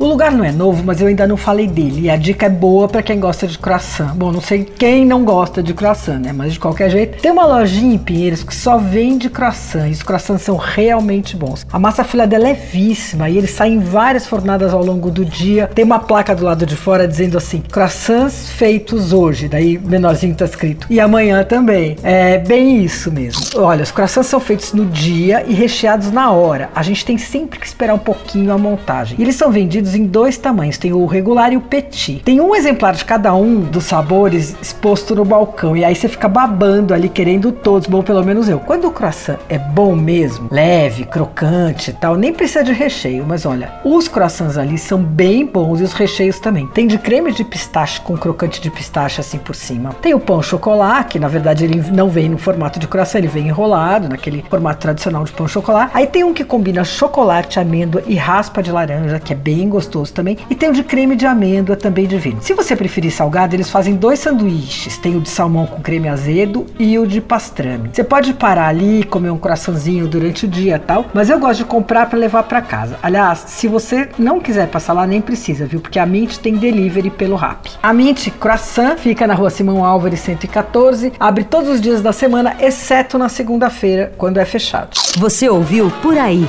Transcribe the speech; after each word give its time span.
O 0.00 0.06
lugar 0.06 0.30
não 0.30 0.44
é 0.44 0.52
novo, 0.52 0.84
mas 0.84 1.00
eu 1.00 1.08
ainda 1.08 1.26
não 1.26 1.36
falei 1.36 1.66
dele. 1.66 2.02
E 2.02 2.08
a 2.08 2.16
dica 2.16 2.46
é 2.46 2.48
boa 2.48 2.86
para 2.86 3.02
quem 3.02 3.18
gosta 3.18 3.48
de 3.48 3.58
croissant. 3.58 4.14
Bom, 4.14 4.30
não 4.30 4.40
sei 4.40 4.62
quem 4.64 5.04
não 5.04 5.24
gosta 5.24 5.60
de 5.60 5.74
croissant, 5.74 6.20
né? 6.20 6.32
Mas 6.32 6.52
de 6.52 6.60
qualquer 6.60 6.88
jeito, 6.88 7.20
tem 7.20 7.32
uma 7.32 7.44
lojinha 7.44 7.96
em 7.96 7.98
Pinheiros 7.98 8.44
que 8.44 8.54
só 8.54 8.78
vende 8.78 9.28
croissant. 9.28 9.88
E 9.88 9.90
os 9.90 10.00
croissants 10.04 10.44
são 10.44 10.56
realmente 10.56 11.34
bons. 11.34 11.66
A 11.72 11.80
massa 11.80 12.04
filha 12.04 12.28
dela 12.28 12.44
é 12.44 12.52
levíssima 12.52 13.28
e 13.28 13.38
eles 13.38 13.50
saem 13.50 13.74
em 13.74 13.78
várias 13.80 14.24
fornadas 14.24 14.72
ao 14.72 14.84
longo 14.84 15.10
do 15.10 15.24
dia. 15.24 15.68
Tem 15.74 15.84
uma 15.84 15.98
placa 15.98 16.32
do 16.32 16.44
lado 16.44 16.64
de 16.64 16.76
fora 16.76 17.08
dizendo 17.08 17.36
assim: 17.36 17.60
croissants 17.60 18.52
feitos 18.52 19.12
hoje. 19.12 19.48
Daí 19.48 19.80
menorzinho 19.80 20.36
tá 20.36 20.44
escrito. 20.44 20.86
E 20.88 21.00
amanhã 21.00 21.42
também. 21.42 21.96
É 22.04 22.38
bem 22.38 22.84
isso 22.84 23.10
mesmo. 23.10 23.42
Olha, 23.56 23.82
os 23.82 23.90
croissants 23.90 24.30
são 24.30 24.38
feitos 24.38 24.72
no 24.72 24.86
dia 24.86 25.44
e 25.44 25.54
recheados 25.54 26.12
na 26.12 26.30
hora. 26.30 26.70
A 26.72 26.84
gente 26.84 27.04
tem 27.04 27.18
sempre 27.18 27.58
que 27.58 27.66
esperar 27.66 27.94
um 27.94 27.98
pouquinho 27.98 28.52
a 28.52 28.58
montagem. 28.58 29.16
E 29.18 29.22
eles 29.22 29.34
são 29.34 29.50
vendidos 29.50 29.87
em 29.94 30.06
dois 30.06 30.36
tamanhos, 30.36 30.78
tem 30.78 30.92
o 30.92 31.06
regular 31.06 31.52
e 31.52 31.56
o 31.56 31.60
petit. 31.60 32.22
Tem 32.24 32.40
um 32.40 32.54
exemplar 32.54 32.94
de 32.94 33.04
cada 33.04 33.34
um 33.34 33.60
dos 33.60 33.84
sabores 33.84 34.54
exposto 34.60 35.14
no 35.14 35.24
balcão 35.24 35.76
e 35.76 35.84
aí 35.84 35.94
você 35.94 36.08
fica 36.08 36.28
babando 36.28 36.94
ali 36.94 37.08
querendo 37.08 37.50
todos, 37.50 37.88
bom 37.88 38.02
pelo 38.02 38.24
menos 38.24 38.48
eu. 38.48 38.60
Quando 38.60 38.86
o 38.86 38.90
croissant 38.90 39.38
é 39.48 39.58
bom 39.58 39.94
mesmo, 39.94 40.48
leve, 40.50 41.04
crocante 41.04 41.90
e 41.90 41.94
tal, 41.94 42.16
nem 42.16 42.32
precisa 42.32 42.62
de 42.62 42.72
recheio, 42.72 43.24
mas 43.26 43.44
olha, 43.44 43.72
os 43.84 44.08
croissants 44.08 44.56
ali 44.56 44.78
são 44.78 45.02
bem 45.02 45.44
bons 45.46 45.80
e 45.80 45.84
os 45.84 45.92
recheios 45.92 46.38
também. 46.38 46.66
Tem 46.68 46.86
de 46.86 46.98
creme 46.98 47.32
de 47.32 47.44
pistache 47.44 48.00
com 48.00 48.16
crocante 48.16 48.60
de 48.60 48.70
pistache 48.70 49.20
assim 49.20 49.38
por 49.38 49.54
cima. 49.54 49.94
Tem 50.00 50.14
o 50.14 50.20
pão 50.20 50.42
chocolate, 50.42 51.08
que 51.08 51.18
na 51.18 51.28
verdade 51.28 51.64
ele 51.64 51.82
não 51.90 52.08
vem 52.08 52.28
no 52.28 52.38
formato 52.38 52.78
de 52.78 52.86
croissant, 52.86 53.18
ele 53.18 53.28
vem 53.28 53.48
enrolado 53.48 54.08
naquele 54.08 54.44
formato 54.48 54.80
tradicional 54.80 55.24
de 55.24 55.32
pão 55.32 55.48
chocolate. 55.48 55.90
Aí 55.94 56.06
tem 56.06 56.24
um 56.24 56.32
que 56.32 56.44
combina 56.44 56.84
chocolate, 56.84 57.58
amêndoa 57.58 58.02
e 58.06 58.14
raspa 58.14 58.62
de 58.62 58.70
laranja, 58.70 59.18
que 59.18 59.32
é 59.32 59.36
bem 59.36 59.68
gostoso 59.68 59.77
gostoso 59.78 60.12
também. 60.12 60.36
E 60.50 60.54
tem 60.56 60.68
o 60.68 60.72
de 60.72 60.82
creme 60.82 61.14
de 61.14 61.24
amêndoa 61.24 61.76
também 61.76 62.06
divino. 62.06 62.42
Se 62.42 62.52
você 62.52 62.74
preferir 62.74 63.12
salgado, 63.12 63.54
eles 63.54 63.70
fazem 63.70 63.94
dois 63.94 64.18
sanduíches. 64.18 64.98
Tem 64.98 65.16
o 65.16 65.20
de 65.20 65.28
salmão 65.28 65.66
com 65.66 65.80
creme 65.80 66.08
azedo 66.08 66.66
e 66.78 66.98
o 66.98 67.06
de 67.06 67.20
pastrame. 67.20 67.90
Você 67.92 68.02
pode 68.02 68.34
parar 68.34 68.66
ali, 68.66 69.04
comer 69.04 69.30
um 69.30 69.38
coraçãozinho 69.38 70.08
durante 70.08 70.46
o 70.46 70.48
dia 70.48 70.78
tal, 70.78 71.06
mas 71.14 71.30
eu 71.30 71.38
gosto 71.38 71.58
de 71.58 71.64
comprar 71.64 72.06
para 72.06 72.18
levar 72.18 72.42
para 72.42 72.60
casa. 72.60 72.98
Aliás, 73.02 73.44
se 73.46 73.68
você 73.68 74.08
não 74.18 74.40
quiser 74.40 74.66
passar 74.68 74.92
lá, 74.92 75.06
nem 75.06 75.20
precisa, 75.20 75.64
viu? 75.64 75.80
Porque 75.80 75.98
a 75.98 76.06
Mint 76.06 76.38
tem 76.38 76.56
delivery 76.56 77.10
pelo 77.10 77.36
Rap. 77.36 77.70
A 77.80 77.92
Mint 77.92 78.30
Croissant 78.40 78.96
fica 78.98 79.26
na 79.26 79.34
rua 79.34 79.50
Simão 79.50 79.84
Álvares 79.84 80.20
114, 80.20 81.12
abre 81.20 81.44
todos 81.44 81.68
os 81.68 81.80
dias 81.80 82.02
da 82.02 82.12
semana, 82.12 82.56
exceto 82.60 83.16
na 83.16 83.28
segunda-feira, 83.28 84.12
quando 84.18 84.38
é 84.38 84.44
fechado. 84.44 84.90
Você 85.16 85.48
ouviu 85.48 85.92
Por 86.02 86.18
Aí. 86.18 86.48